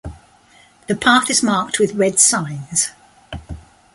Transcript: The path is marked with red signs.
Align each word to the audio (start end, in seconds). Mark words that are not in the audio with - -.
The 0.87 0.95
path 0.95 1.29
is 1.29 1.43
marked 1.43 1.77
with 1.77 1.93
red 1.93 2.19
signs. 2.19 2.89